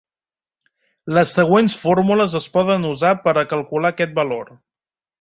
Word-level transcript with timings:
Les 1.17 1.33
següents 1.41 1.77
fórmules 1.83 2.35
es 2.41 2.49
poden 2.57 2.91
usar 2.95 3.15
per 3.29 3.39
a 3.39 3.47
calcular 3.55 3.97
aquest 3.97 4.21
valor. 4.23 4.55